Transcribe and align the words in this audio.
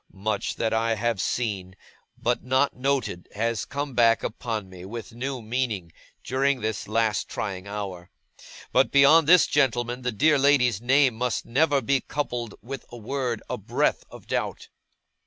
Much 0.23 0.55
that 0.55 0.73
I 0.73 0.95
have 0.95 1.21
seen, 1.21 1.75
but 2.17 2.43
not 2.43 2.75
noted, 2.75 3.29
has 3.35 3.65
come 3.65 3.93
back 3.93 4.23
upon 4.23 4.67
me 4.67 4.83
with 4.83 5.13
new 5.13 5.43
meaning, 5.43 5.91
during 6.23 6.59
this 6.59 6.87
last 6.87 7.29
trying 7.29 7.67
hour. 7.67 8.09
But, 8.71 8.89
beyond 8.89 9.27
this, 9.27 9.45
gentlemen, 9.45 10.01
the 10.01 10.11
dear 10.11 10.39
lady's 10.39 10.81
name 10.81 11.21
never 11.45 11.75
must 11.75 11.85
be 11.85 12.01
coupled 12.01 12.55
with 12.63 12.83
a 12.89 12.97
word, 12.97 13.43
a 13.47 13.59
breath, 13.59 14.03
of 14.09 14.25
doubt. 14.25 14.69